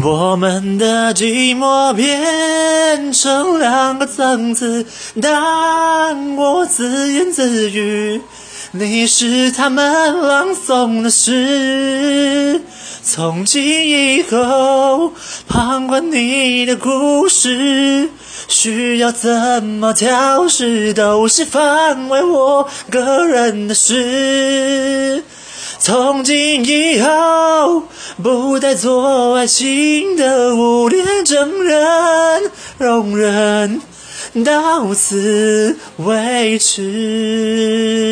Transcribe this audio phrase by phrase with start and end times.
[0.00, 4.86] 我们的寂寞变成两个层次，
[5.20, 8.22] 当我自言自语，
[8.70, 12.62] 你是他们朗诵的诗。
[13.04, 15.12] 从今以后，
[15.46, 18.08] 旁观你的故事，
[18.48, 25.01] 需要怎么调试，都是范围我个人的事。
[25.84, 27.82] 从今以后，
[28.22, 33.82] 不再做爱情的无脸证人，容忍
[34.44, 38.11] 到此为止。